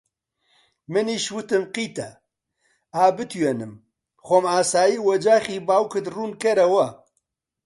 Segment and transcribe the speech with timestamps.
[0.91, 2.09] منیش وتم: قیتە!
[2.95, 3.73] ئا بتوینم
[4.25, 6.87] خۆم ئاسایی وەجاخی باوکت ڕوون کەرەوە